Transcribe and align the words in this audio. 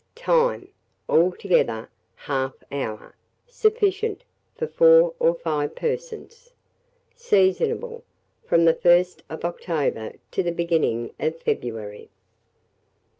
Time. 0.15 0.67
Altogether 1.07 1.87
1/2 2.25 2.55
hour. 2.71 3.13
Sufficient 3.47 4.23
for 4.57 4.65
4 4.65 5.13
or 5.19 5.35
5 5.35 5.75
persons. 5.75 6.53
Seasonable 7.15 8.01
from 8.43 8.65
the 8.65 8.73
1st 8.73 9.21
of 9.29 9.45
October 9.45 10.13
to 10.31 10.41
the 10.41 10.51
beginning 10.51 11.13
of 11.19 11.39
February. 11.39 12.09